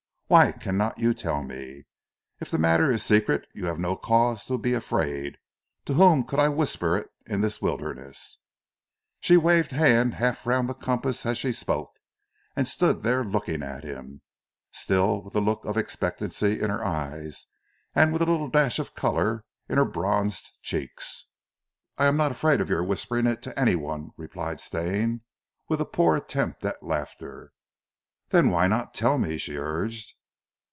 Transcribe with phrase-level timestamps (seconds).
[0.33, 1.83] Why cannot you tell me?
[2.39, 5.37] If the matter is secret you have no cause to be afraid.
[5.83, 8.37] To whom could I whisper it in this wilderness?"
[9.19, 11.91] She waved a hand half round the compass as she spoke,
[12.55, 14.21] and stood there looking at him,
[14.71, 17.47] still with the look of expectancy in her eyes,
[17.93, 21.25] and with a little dash of colour in her bronzed cheeks.
[21.97, 25.23] "I am not afraid of your whispering it to any one," replied Stane,
[25.67, 27.51] with a poor attempt at laughter.
[28.29, 30.13] "Then why not tell me?" she urged.